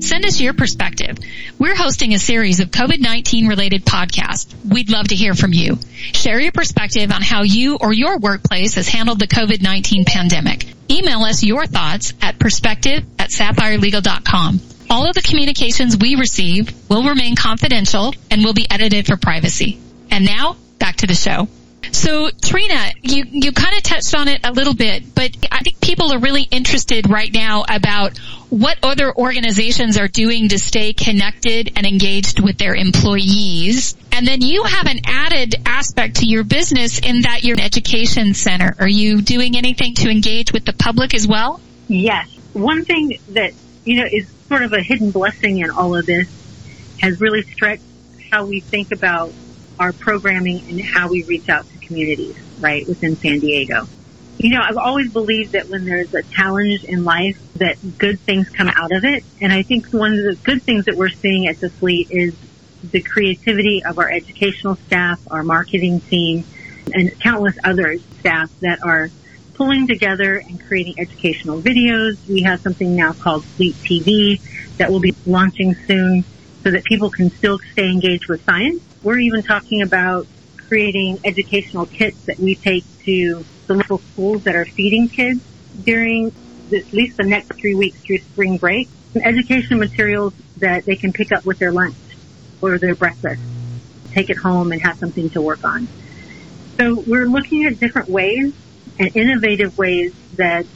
Send 0.02 0.26
us 0.26 0.38
your 0.38 0.52
perspective. 0.52 1.16
We're 1.58 1.74
hosting 1.74 2.12
a 2.12 2.18
series 2.18 2.60
of 2.60 2.70
COVID-19 2.70 3.48
related 3.48 3.86
podcasts. 3.86 4.54
We'd 4.70 4.90
love 4.90 5.08
to 5.08 5.14
hear 5.14 5.34
from 5.34 5.54
you. 5.54 5.78
Share 6.12 6.38
your 6.38 6.52
perspective 6.52 7.10
on 7.10 7.22
how 7.22 7.42
you 7.42 7.78
or 7.80 7.94
your 7.94 8.18
workplace 8.18 8.74
has 8.74 8.86
handled 8.86 9.18
the 9.18 9.28
COVID-19 9.28 10.04
pandemic. 10.06 10.66
Email 10.90 11.20
us 11.20 11.42
your 11.42 11.66
thoughts 11.66 12.12
at 12.20 12.38
perspective 12.38 13.02
at 13.18 13.30
sapphirelegal.com. 13.30 14.60
All 14.90 15.08
of 15.08 15.14
the 15.14 15.22
communications 15.22 15.96
we 15.96 16.16
receive 16.16 16.70
will 16.90 17.08
remain 17.08 17.34
confidential 17.34 18.12
and 18.30 18.44
will 18.44 18.54
be 18.54 18.70
edited 18.70 19.06
for 19.06 19.16
privacy. 19.16 19.80
And 20.10 20.24
now, 20.24 20.56
back 20.78 20.96
to 20.96 21.06
the 21.06 21.14
show. 21.14 21.48
So 21.92 22.30
Trina, 22.30 22.92
you, 23.02 23.24
you 23.30 23.52
kind 23.52 23.76
of 23.76 23.82
touched 23.82 24.14
on 24.14 24.28
it 24.28 24.40
a 24.44 24.52
little 24.52 24.74
bit, 24.74 25.14
but 25.14 25.30
I 25.50 25.60
think 25.60 25.80
people 25.80 26.12
are 26.12 26.18
really 26.18 26.42
interested 26.42 27.08
right 27.08 27.32
now 27.32 27.64
about 27.68 28.18
what 28.50 28.78
other 28.82 29.14
organizations 29.14 29.96
are 29.96 30.08
doing 30.08 30.48
to 30.48 30.58
stay 30.58 30.92
connected 30.92 31.72
and 31.76 31.86
engaged 31.86 32.40
with 32.40 32.58
their 32.58 32.74
employees. 32.74 33.96
And 34.12 34.26
then 34.26 34.40
you 34.40 34.64
have 34.64 34.86
an 34.86 35.00
added 35.06 35.54
aspect 35.64 36.16
to 36.16 36.26
your 36.26 36.44
business 36.44 36.98
in 36.98 37.22
that 37.22 37.44
you're 37.44 37.56
an 37.56 37.62
education 37.62 38.34
center. 38.34 38.74
Are 38.78 38.88
you 38.88 39.20
doing 39.22 39.56
anything 39.56 39.94
to 39.94 40.10
engage 40.10 40.52
with 40.52 40.64
the 40.64 40.72
public 40.72 41.14
as 41.14 41.26
well? 41.26 41.60
Yes. 41.88 42.28
One 42.52 42.84
thing 42.84 43.18
that, 43.30 43.52
you 43.84 43.96
know, 44.00 44.08
is 44.10 44.28
sort 44.48 44.62
of 44.62 44.72
a 44.72 44.82
hidden 44.82 45.10
blessing 45.10 45.58
in 45.58 45.70
all 45.70 45.94
of 45.96 46.06
this 46.06 46.28
has 47.00 47.20
really 47.20 47.42
stretched 47.42 47.82
how 48.30 48.46
we 48.46 48.60
think 48.60 48.92
about 48.92 49.32
our 49.78 49.92
programming 49.92 50.60
and 50.68 50.80
how 50.80 51.08
we 51.08 51.22
reach 51.24 51.48
out 51.48 51.66
to 51.70 51.78
communities, 51.78 52.36
right, 52.60 52.86
within 52.86 53.16
San 53.16 53.38
Diego. 53.38 53.86
You 54.38 54.50
know, 54.50 54.60
I've 54.62 54.76
always 54.76 55.10
believed 55.12 55.52
that 55.52 55.68
when 55.68 55.86
there's 55.86 56.12
a 56.14 56.22
challenge 56.22 56.84
in 56.84 57.04
life, 57.04 57.38
that 57.54 57.76
good 57.98 58.20
things 58.20 58.50
come 58.50 58.68
out 58.68 58.92
of 58.92 59.04
it. 59.04 59.24
And 59.40 59.52
I 59.52 59.62
think 59.62 59.88
one 59.92 60.12
of 60.12 60.24
the 60.24 60.38
good 60.42 60.62
things 60.62 60.84
that 60.86 60.96
we're 60.96 61.08
seeing 61.08 61.46
at 61.48 61.58
the 61.58 61.70
fleet 61.70 62.08
is 62.10 62.34
the 62.82 63.00
creativity 63.00 63.82
of 63.84 63.98
our 63.98 64.10
educational 64.10 64.76
staff, 64.76 65.20
our 65.30 65.42
marketing 65.42 66.00
team, 66.00 66.44
and 66.92 67.18
countless 67.20 67.56
other 67.64 67.96
staff 68.20 68.50
that 68.60 68.80
are 68.84 69.10
pulling 69.54 69.86
together 69.86 70.36
and 70.36 70.60
creating 70.66 70.94
educational 70.98 71.60
videos. 71.60 72.18
We 72.28 72.42
have 72.42 72.60
something 72.60 72.94
now 72.94 73.14
called 73.14 73.44
Fleet 73.44 73.74
TV 73.76 74.40
that 74.76 74.90
will 74.90 75.00
be 75.00 75.14
launching 75.24 75.74
soon 75.86 76.24
so 76.62 76.70
that 76.70 76.84
people 76.84 77.10
can 77.10 77.30
still 77.30 77.58
stay 77.72 77.90
engaged 77.90 78.28
with 78.28 78.44
science. 78.44 78.82
We're 79.06 79.20
even 79.20 79.44
talking 79.44 79.82
about 79.82 80.26
creating 80.66 81.20
educational 81.22 81.86
kits 81.86 82.24
that 82.24 82.40
we 82.40 82.56
take 82.56 82.84
to 83.04 83.44
the 83.68 83.74
local 83.74 83.98
schools 83.98 84.42
that 84.42 84.56
are 84.56 84.64
feeding 84.64 85.08
kids 85.08 85.40
during 85.84 86.32
at 86.74 86.92
least 86.92 87.16
the 87.16 87.22
next 87.22 87.52
three 87.52 87.76
weeks 87.76 88.00
through 88.00 88.18
spring 88.18 88.56
break. 88.56 88.88
Some 89.12 89.22
education 89.22 89.78
materials 89.78 90.34
that 90.56 90.86
they 90.86 90.96
can 90.96 91.12
pick 91.12 91.30
up 91.30 91.46
with 91.46 91.60
their 91.60 91.70
lunch 91.70 91.94
or 92.60 92.78
their 92.78 92.96
breakfast, 92.96 93.40
take 94.10 94.28
it 94.28 94.38
home 94.38 94.72
and 94.72 94.82
have 94.82 94.98
something 94.98 95.30
to 95.30 95.40
work 95.40 95.62
on. 95.62 95.86
So 96.76 97.04
we're 97.06 97.28
looking 97.28 97.64
at 97.66 97.78
different 97.78 98.08
ways 98.08 98.52
and 98.98 99.16
innovative 99.16 99.78
ways 99.78 100.14
that 100.34 100.66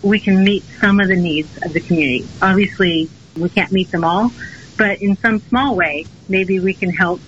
we 0.00 0.20
can 0.20 0.44
meet 0.44 0.62
some 0.80 1.00
of 1.00 1.08
the 1.08 1.16
needs 1.16 1.50
of 1.64 1.72
the 1.72 1.80
community. 1.80 2.28
Obviously, 2.40 3.10
we 3.36 3.48
can't 3.48 3.72
meet 3.72 3.90
them 3.90 4.04
all, 4.04 4.30
but 4.76 5.02
in 5.02 5.16
some 5.16 5.40
small 5.40 5.74
way, 5.74 6.06
maybe 6.28 6.60
we 6.60 6.72
can 6.72 6.90
help 6.90 7.20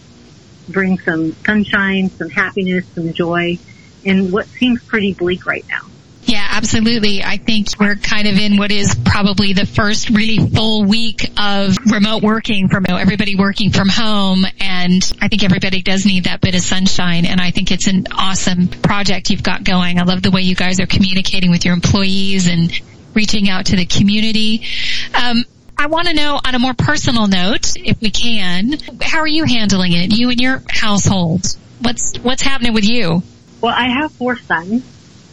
bring 0.68 0.98
some 0.98 1.32
sunshine, 1.44 2.10
some 2.10 2.30
happiness, 2.30 2.86
some 2.94 3.12
joy 3.12 3.58
in 4.04 4.30
what 4.30 4.46
seems 4.46 4.82
pretty 4.84 5.14
bleak 5.14 5.46
right 5.46 5.64
now. 5.68 5.80
Yeah, 6.26 6.44
absolutely. 6.50 7.22
I 7.22 7.36
think 7.36 7.68
we're 7.78 7.94
kind 7.94 8.26
of 8.26 8.36
in 8.36 8.56
what 8.56 8.72
is 8.72 8.96
probably 9.04 9.52
the 9.52 9.64
first 9.64 10.10
really 10.10 10.38
full 10.38 10.84
week 10.84 11.30
of 11.38 11.76
remote 11.86 12.22
working 12.22 12.68
from 12.68 12.84
everybody 12.88 13.36
working 13.36 13.70
from 13.70 13.88
home. 13.88 14.44
And 14.60 15.12
I 15.20 15.28
think 15.28 15.44
everybody 15.44 15.82
does 15.82 16.04
need 16.04 16.24
that 16.24 16.40
bit 16.40 16.56
of 16.56 16.62
sunshine. 16.62 17.26
And 17.26 17.40
I 17.40 17.52
think 17.52 17.70
it's 17.70 17.86
an 17.86 18.06
awesome 18.10 18.66
project 18.66 19.30
you've 19.30 19.44
got 19.44 19.62
going. 19.62 20.00
I 20.00 20.02
love 20.02 20.20
the 20.20 20.32
way 20.32 20.42
you 20.42 20.56
guys 20.56 20.80
are 20.80 20.86
communicating 20.86 21.52
with 21.52 21.64
your 21.64 21.74
employees 21.74 22.48
and 22.48 22.72
reaching 23.14 23.48
out 23.48 23.66
to 23.66 23.76
the 23.76 23.86
community. 23.86 24.66
Um, 25.14 25.44
I 25.78 25.86
want 25.88 26.08
to 26.08 26.14
know 26.14 26.40
on 26.42 26.54
a 26.54 26.58
more 26.58 26.74
personal 26.74 27.26
note, 27.26 27.76
if 27.76 28.00
we 28.00 28.10
can, 28.10 28.78
how 29.02 29.18
are 29.18 29.26
you 29.26 29.44
handling 29.44 29.92
it? 29.92 30.16
You 30.16 30.30
and 30.30 30.40
your 30.40 30.62
household. 30.68 31.56
What's 31.80 32.16
what's 32.18 32.42
happening 32.42 32.72
with 32.72 32.88
you? 32.88 33.22
Well, 33.60 33.74
I 33.76 33.88
have 33.88 34.12
four 34.12 34.36
sons, 34.36 34.84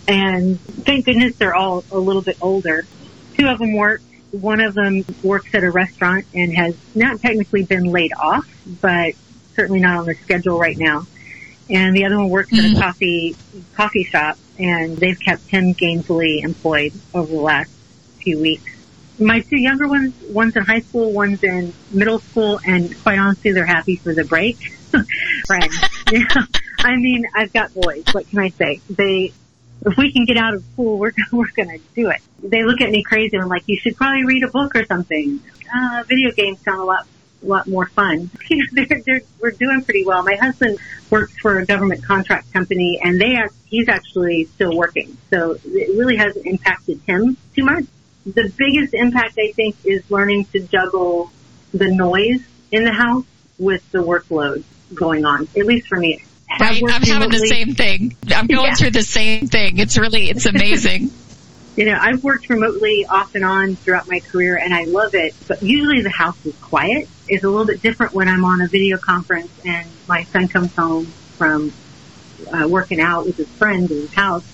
and 0.07 0.59
thank 0.59 1.05
goodness 1.05 1.37
they're 1.37 1.55
all 1.55 1.83
a 1.91 1.97
little 1.97 2.21
bit 2.21 2.37
older. 2.41 2.85
Two 3.37 3.47
of 3.47 3.59
them 3.59 3.73
work. 3.73 4.01
One 4.31 4.59
of 4.59 4.73
them 4.73 5.05
works 5.21 5.53
at 5.53 5.63
a 5.63 5.71
restaurant 5.71 6.25
and 6.33 6.53
has 6.55 6.75
not 6.93 7.21
technically 7.21 7.63
been 7.63 7.85
laid 7.85 8.13
off, 8.13 8.49
but 8.81 9.13
certainly 9.55 9.79
not 9.79 9.99
on 9.99 10.05
the 10.05 10.15
schedule 10.15 10.59
right 10.59 10.77
now. 10.77 11.05
And 11.69 11.95
the 11.95 12.05
other 12.05 12.17
one 12.17 12.29
works 12.29 12.51
mm-hmm. 12.51 12.75
at 12.75 12.77
a 12.77 12.81
coffee 12.81 13.35
coffee 13.75 14.03
shop, 14.03 14.37
and 14.59 14.97
they've 14.97 15.19
kept 15.19 15.47
him 15.47 15.73
gainfully 15.73 16.43
employed 16.43 16.91
over 17.13 17.31
the 17.31 17.39
last 17.39 17.71
few 18.19 18.39
weeks 18.39 18.72
my 19.19 19.41
two 19.41 19.57
younger 19.57 19.87
ones, 19.87 20.13
one's 20.29 20.55
in 20.55 20.63
high 20.63 20.79
school, 20.79 21.11
one's 21.11 21.43
in 21.43 21.73
middle 21.91 22.19
school, 22.19 22.59
and 22.65 22.95
quite 23.03 23.19
honestly, 23.19 23.51
they're 23.51 23.65
happy 23.65 23.95
for 23.95 24.13
the 24.13 24.23
break. 24.23 24.57
Friends. 25.45 25.75
yeah. 26.11 26.25
I 26.79 26.95
mean, 26.97 27.25
I've 27.33 27.53
got 27.53 27.73
boys. 27.73 28.03
What 28.11 28.27
can 28.29 28.39
I 28.39 28.49
say? 28.49 28.81
They, 28.89 29.33
if 29.85 29.97
we 29.97 30.11
can 30.11 30.25
get 30.25 30.37
out 30.37 30.53
of 30.53 30.63
school, 30.73 30.97
we're, 30.97 31.13
we're 31.31 31.51
gonna 31.55 31.77
do 31.95 32.09
it. 32.09 32.21
They 32.41 32.63
look 32.63 32.81
at 32.81 32.89
me 32.89 33.03
crazy 33.03 33.35
and 33.35 33.43
I'm 33.43 33.49
like, 33.49 33.63
you 33.67 33.77
should 33.77 33.95
probably 33.95 34.25
read 34.25 34.43
a 34.43 34.49
book 34.49 34.75
or 34.75 34.85
something. 34.85 35.39
Uh, 35.73 36.03
video 36.07 36.31
games 36.31 36.59
sound 36.61 36.79
a 36.79 36.83
lot, 36.83 37.07
a 37.41 37.45
lot 37.45 37.67
more 37.67 37.87
fun. 37.87 38.29
You 38.49 38.57
know, 38.57 38.85
they're, 38.85 39.01
they're, 39.05 39.21
we're 39.39 39.51
doing 39.51 39.83
pretty 39.83 40.05
well. 40.05 40.23
My 40.23 40.35
husband 40.35 40.77
works 41.09 41.33
for 41.39 41.59
a 41.59 41.65
government 41.65 42.03
contract 42.03 42.51
company 42.51 42.99
and 43.03 43.19
they, 43.19 43.41
he's 43.65 43.87
actually 43.87 44.45
still 44.45 44.75
working. 44.75 45.17
So 45.29 45.57
it 45.63 45.97
really 45.97 46.17
hasn't 46.17 46.45
impacted 46.45 46.99
him 47.07 47.37
too 47.55 47.63
much 47.63 47.85
the 48.25 48.51
biggest 48.57 48.93
impact 48.93 49.37
I 49.37 49.51
think 49.51 49.75
is 49.83 50.09
learning 50.09 50.45
to 50.45 50.61
juggle 50.61 51.31
the 51.73 51.93
noise 51.93 52.41
in 52.71 52.83
the 52.83 52.93
house 52.93 53.25
with 53.59 53.89
the 53.91 53.99
workload 53.99 54.63
going 54.93 55.25
on, 55.25 55.47
at 55.57 55.65
least 55.65 55.87
for 55.87 55.97
me. 55.97 56.23
Right. 56.59 56.83
I'm 56.83 57.01
having 57.01 57.13
remotely. 57.13 57.39
the 57.39 57.47
same 57.47 57.73
thing. 57.73 58.15
I'm 58.29 58.47
going 58.47 58.67
yeah. 58.67 58.75
through 58.75 58.91
the 58.91 59.03
same 59.03 59.47
thing. 59.47 59.79
It's 59.79 59.97
really, 59.97 60.29
it's 60.29 60.45
amazing. 60.45 61.11
you 61.75 61.85
know, 61.85 61.97
I've 61.99 62.23
worked 62.23 62.49
remotely 62.49 63.05
off 63.05 63.35
and 63.35 63.43
on 63.43 63.75
throughout 63.75 64.07
my 64.07 64.19
career 64.19 64.57
and 64.57 64.73
I 64.73 64.83
love 64.83 65.15
it, 65.15 65.35
but 65.47 65.63
usually 65.63 66.01
the 66.01 66.09
house 66.09 66.45
is 66.45 66.55
quiet. 66.57 67.09
It's 67.27 67.43
a 67.43 67.49
little 67.49 67.65
bit 67.65 67.81
different 67.81 68.13
when 68.13 68.27
I'm 68.27 68.45
on 68.45 68.61
a 68.61 68.67
video 68.67 68.97
conference 68.97 69.51
and 69.65 69.87
my 70.07 70.23
son 70.25 70.47
comes 70.47 70.75
home 70.75 71.05
from 71.05 71.73
uh, 72.53 72.67
working 72.67 72.99
out 72.99 73.25
with 73.25 73.37
his 73.37 73.49
friends 73.49 73.89
in 73.89 73.97
his 73.97 74.13
house 74.13 74.45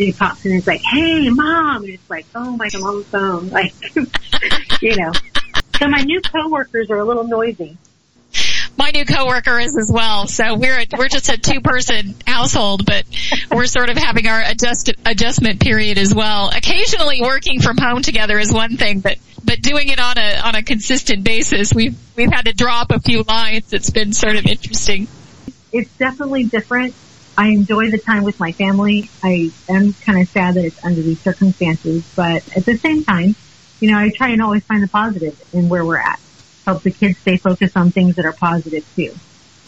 he 0.00 0.12
pops 0.12 0.44
in 0.44 0.52
and 0.52 0.60
is 0.60 0.66
like, 0.66 0.82
"Hey, 0.82 1.28
mom!" 1.28 1.84
And 1.84 1.94
it's 1.94 2.10
like, 2.10 2.26
"Oh 2.34 2.56
my, 2.56 2.68
I'm 2.74 2.82
on 2.82 2.98
the 2.98 3.04
phone." 3.04 3.50
Like, 3.50 3.72
you 4.82 4.96
know. 4.96 5.12
So 5.78 5.88
my 5.88 6.02
new 6.02 6.20
coworkers 6.20 6.90
are 6.90 6.98
a 6.98 7.04
little 7.04 7.24
noisy. 7.24 7.76
My 8.76 8.90
new 8.92 9.04
coworker 9.04 9.58
is 9.58 9.76
as 9.76 9.90
well. 9.92 10.26
So 10.26 10.54
we're 10.54 10.78
a, 10.78 10.86
we're 10.96 11.08
just 11.08 11.28
a 11.28 11.36
two 11.36 11.60
person 11.60 12.14
household, 12.26 12.86
but 12.86 13.04
we're 13.50 13.66
sort 13.66 13.90
of 13.90 13.96
having 13.96 14.26
our 14.26 14.42
adjust 14.42 14.90
adjustment 15.04 15.60
period 15.60 15.98
as 15.98 16.14
well. 16.14 16.50
Occasionally 16.50 17.20
working 17.20 17.60
from 17.60 17.76
home 17.76 18.02
together 18.02 18.38
is 18.38 18.52
one 18.52 18.76
thing, 18.76 19.00
but 19.00 19.18
but 19.44 19.60
doing 19.60 19.88
it 19.88 20.00
on 20.00 20.16
a 20.16 20.40
on 20.40 20.54
a 20.54 20.62
consistent 20.62 21.24
basis, 21.24 21.74
we've 21.74 21.98
we've 22.16 22.32
had 22.32 22.46
to 22.46 22.52
drop 22.52 22.90
a 22.90 23.00
few 23.00 23.22
lines. 23.22 23.72
It's 23.72 23.90
been 23.90 24.12
sort 24.12 24.36
of 24.36 24.46
interesting. 24.46 25.08
It's 25.72 25.94
definitely 25.96 26.44
different 26.44 26.94
I 27.40 27.46
enjoy 27.48 27.88
the 27.90 27.98
time 28.06 28.24
with 28.24 28.38
my 28.38 28.52
family. 28.52 29.10
I 29.24 29.50
am 29.70 29.94
kind 30.04 30.20
of 30.20 30.28
sad 30.28 30.56
that 30.56 30.62
it's 30.62 30.76
under 30.84 31.00
these 31.00 31.18
circumstances, 31.24 32.02
but 32.14 32.42
at 32.54 32.66
the 32.66 32.78
same 32.84 33.02
time, 33.02 33.34
you 33.80 33.90
know, 33.90 33.96
I 33.96 34.10
try 34.14 34.28
and 34.28 34.42
always 34.42 34.62
find 34.64 34.82
the 34.82 34.88
positive 34.88 35.40
in 35.54 35.66
where 35.70 35.82
we're 35.86 36.00
at. 36.00 36.20
Help 36.66 36.82
the 36.82 36.90
kids 36.90 37.14
stay 37.22 37.38
focused 37.38 37.78
on 37.78 37.92
things 37.92 38.14
that 38.16 38.26
are 38.26 38.36
positive 38.38 38.84
too. 38.94 39.14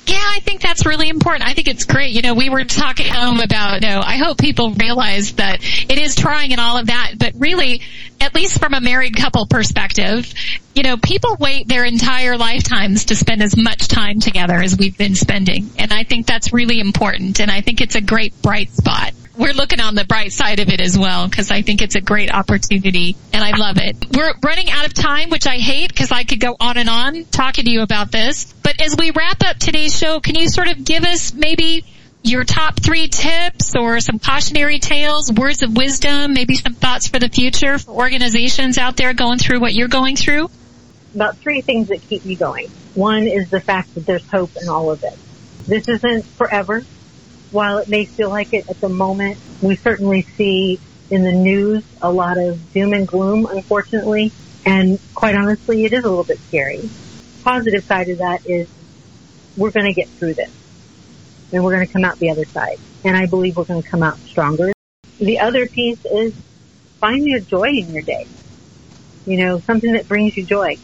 Yeah, 0.07 0.17
I 0.21 0.41
think 0.41 0.61
that's 0.61 0.85
really 0.85 1.09
important. 1.09 1.49
I 1.49 1.55
think 1.55 1.69
it's 1.69 1.85
great. 1.85 2.13
You 2.13 2.23
know, 2.23 2.35
we 2.35 2.51
were 2.51 2.65
talking 2.65 3.07
about, 3.09 3.83
you 3.83 3.89
know, 3.89 4.01
I 4.05 4.17
hope 4.17 4.39
people 4.39 4.73
realize 4.73 5.33
that 5.35 5.61
it 5.63 5.99
is 5.99 6.17
trying 6.17 6.53
and 6.53 6.61
all 6.61 6.77
of 6.77 6.87
that, 6.89 7.15
but 7.19 7.35
really, 7.37 7.83
at 8.21 8.35
least 8.35 8.59
from 8.59 8.75
a 8.75 8.81
married 8.81 9.17
couple 9.17 9.47
perspective, 9.47 10.33
you 10.75 10.83
know, 10.83 10.97
people 10.97 11.37
wait 11.39 11.69
their 11.69 11.85
entire 11.85 12.37
lifetimes 12.37 13.07
to 13.07 13.17
spend 13.17 13.43
as 13.43 13.57
much 13.57 13.89
time 13.89 14.21
together 14.21 14.55
as 14.55 14.77
we've 14.77 14.97
been 14.99 15.15
spending. 15.15 15.71
And 15.79 15.93
I 15.93 16.05
think 16.05 16.27
that's 16.27 16.53
really 16.53 16.81
important. 16.81 17.41
And 17.41 17.51
I 17.51 17.61
think 17.61 17.81
it's 17.81 17.95
a 17.95 18.01
great 18.01 18.41
bright 18.43 18.71
spot 18.71 19.13
we're 19.37 19.55
looking 19.55 19.81
on 19.81 19.95
the 19.95 20.05
bright 20.05 20.33
side 20.33 20.61
of 20.61 20.69
it 20.69 20.81
as 20.81 20.99
well 20.99 21.29
because 21.29 21.51
I 21.51 21.63
think 21.63 21.83
it's 21.83 21.95
a 21.95 22.01
great 22.01 22.33
opportunity 22.33 23.17
and 23.33 23.43
I 23.43 23.57
love 23.57 23.79
it. 23.79 23.97
We're 24.15 24.35
running 24.43 24.71
out 24.71 24.87
of 24.87 24.95
time, 24.95 25.31
which 25.31 25.47
I 25.47 25.57
hate 25.57 25.89
because 25.89 26.13
I 26.13 26.25
could 26.25 26.41
go 26.41 26.57
on 26.61 26.77
and 26.77 26.89
on 26.89 27.25
talking 27.25 27.65
to 27.65 27.71
you 27.71 27.83
about 27.83 28.13
this. 28.13 28.53
But 28.63 28.81
as 28.81 28.97
we 28.97 29.11
wrap 29.11 29.43
up 29.45 29.59
today's 29.59 29.72
show, 29.93 30.21
can 30.21 30.35
you 30.35 30.49
sort 30.49 30.69
of 30.69 30.85
give 30.85 31.05
us 31.05 31.33
maybe 31.33 31.85
your 32.23 32.45
top 32.45 32.79
three 32.81 33.09
tips 33.09 33.75
or 33.77 34.01
some 34.01 34.19
cautionary 34.19 34.79
tales, 34.79 35.33
words 35.33 35.63
of 35.63 35.77
wisdom, 35.77 36.35
maybe 36.35 36.55
some 36.55 36.75
thoughts 36.75 37.09
for 37.09 37.19
the 37.19 37.29
future 37.29 37.79
for 37.79 37.93
organizations 37.93 38.79
out 38.79 38.97
there 38.97 39.13
going 39.13 39.39
through 39.39 39.61
what 39.61 39.75
you're 39.75 39.89
going 39.89 40.17
through? 40.17 40.49
About 41.15 41.37
three 41.39 41.61
things 41.61 41.89
that 41.89 42.01
keep 42.03 42.25
me 42.25 42.37
going. 42.37 42.69
One 42.95 43.27
is 43.27 43.51
the 43.51 43.61
fact 43.61 43.95
that 43.95 44.07
there's 44.07 44.29
hope 44.31 44.51
in 44.61 44.69
all 44.69 44.91
of 44.91 45.03
it. 45.05 45.19
This 45.67 45.89
isn't 45.89 46.25
forever 46.25 46.83
while 47.53 47.79
it 47.79 47.89
may 47.89 48.07
feel 48.07 48.31
like 48.31 48.53
it 48.55 48.69
at 48.69 48.81
the 48.81 48.89
moment, 48.89 49.39
we 49.61 49.77
certainly 49.77 50.23
see 50.23 50.81
in 51.11 51.23
the 51.23 51.33
news 51.33 51.85
a 52.01 52.11
lot 52.11 52.39
of 52.39 52.73
doom 52.73 52.95
and 52.95 53.07
gloom, 53.07 53.47
unfortunately. 53.47 54.33
And 54.65 54.99
quite 55.15 55.35
honestly, 55.35 55.85
it 55.85 55.93
is 55.93 56.05
a 56.05 56.09
little 56.09 56.25
bit 56.25 56.39
scary. 56.41 56.89
Positive 57.45 57.85
side 57.85 58.09
of 58.09 58.19
that 58.19 58.47
is 58.47 58.69
we're 59.57 59.71
going 59.71 59.87
to 59.87 59.93
get 59.93 60.09
through 60.09 60.35
this 60.35 60.51
and 61.53 61.63
we're 61.63 61.75
going 61.75 61.87
to 61.87 61.93
come 61.93 62.05
out 62.05 62.19
the 62.19 62.31
other 62.31 62.45
side. 62.47 62.79
And 63.05 63.17
I 63.17 63.27
believe 63.27 63.57
we're 63.57 63.65
going 63.65 63.83
to 63.83 63.89
come 63.89 64.03
out 64.03 64.19
stronger. 64.27 64.73
The 65.19 65.41
other 65.41 65.67
piece 65.67 65.99
is 66.05 66.33
find 67.01 67.27
your 67.27 67.41
joy 67.41 67.69
in 67.69 67.93
your 67.93 68.03
day. 68.03 68.27
You 69.27 69.45
know, 69.45 69.61
something 69.61 69.93
that 69.93 70.09
brings 70.09 70.37
you 70.37 70.45
joy. 70.45 70.79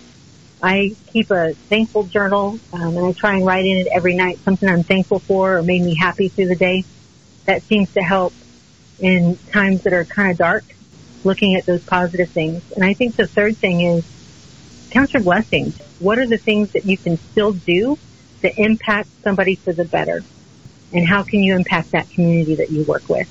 I 0.62 0.90
keep 1.12 1.30
a 1.30 1.54
thankful 1.68 2.04
journal, 2.04 2.58
um, 2.72 2.96
and 2.96 3.06
I 3.06 3.12
try 3.12 3.34
and 3.34 3.46
write 3.46 3.64
in 3.64 3.78
it 3.78 3.88
every 3.94 4.14
night 4.14 4.38
something 4.44 4.68
I'm 4.68 4.82
thankful 4.82 5.20
for 5.20 5.58
or 5.58 5.62
made 5.62 5.82
me 5.82 5.96
happy 5.96 6.28
through 6.28 6.48
the 6.48 6.56
day. 6.56 6.84
That 7.46 7.62
seems 7.62 7.90
to 7.92 8.00
help 8.00 8.34
in 9.00 9.38
times 9.52 9.82
that 9.84 9.92
are 9.92 10.04
kind 10.04 10.32
of 10.32 10.37
dark, 10.37 10.64
looking 11.25 11.54
at 11.54 11.64
those 11.64 11.82
positive 11.82 12.28
things. 12.30 12.62
And 12.75 12.84
I 12.84 12.94
think 12.94 13.16
the 13.16 13.26
third 13.26 13.56
thing 13.56 13.80
is 13.80 14.04
count 14.90 15.14
your 15.14 15.22
blessings. 15.22 15.75
What 15.98 16.18
are 16.18 16.26
the 16.26 16.38
things 16.38 16.72
that 16.72 16.84
you 16.84 16.98
can 16.98 17.16
still 17.16 17.52
do 17.52 17.98
to 18.42 18.61
impact 18.61 19.09
somebody 19.23 19.54
for 19.54 19.73
the 19.73 19.85
better? 19.85 20.23
And 20.92 21.07
how 21.07 21.23
can 21.23 21.40
you 21.40 21.54
impact 21.54 21.92
that 21.92 22.09
community 22.11 22.57
that 22.57 22.71
you 22.71 22.85
work 22.85 23.09
with? 23.09 23.28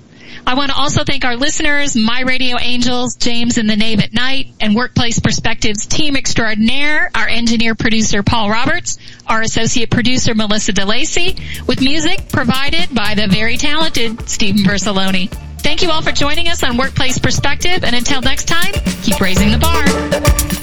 I 0.46 0.54
want 0.54 0.70
to 0.70 0.76
also 0.76 1.04
thank 1.04 1.26
our 1.26 1.36
listeners, 1.36 1.94
My 1.94 2.22
Radio 2.22 2.56
Angels, 2.58 3.16
James 3.16 3.58
and 3.58 3.68
the 3.68 3.76
Nave 3.76 4.00
at 4.00 4.14
Night, 4.14 4.54
and 4.58 4.74
Workplace 4.74 5.20
Perspectives 5.20 5.84
team 5.84 6.16
extraordinaire, 6.16 7.10
our 7.14 7.28
engineer 7.28 7.74
producer 7.74 8.22
Paul 8.22 8.48
Roberts, 8.48 8.96
our 9.26 9.42
associate 9.42 9.90
producer 9.90 10.34
Melissa 10.34 10.72
DeLacy, 10.72 11.66
with 11.66 11.82
music 11.82 12.30
provided 12.30 12.94
by 12.94 13.12
the 13.14 13.26
very 13.28 13.58
talented 13.58 14.30
Stephen 14.30 14.62
Versaloni. 14.62 15.30
Thank 15.62 15.82
you 15.82 15.90
all 15.90 16.02
for 16.02 16.12
joining 16.12 16.48
us 16.48 16.62
on 16.62 16.76
Workplace 16.76 17.18
Perspective, 17.18 17.84
and 17.84 17.94
until 17.94 18.20
next 18.20 18.48
time, 18.48 18.72
keep 19.02 19.20
raising 19.20 19.50
the 19.50 19.58
bar. 19.58 20.59